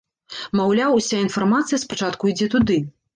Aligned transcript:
Маўляў, 0.59 0.95
уся 0.99 1.19
інфармацыя 1.25 1.79
спачатку 1.83 2.31
ідзе 2.33 2.49
туды. 2.55 2.79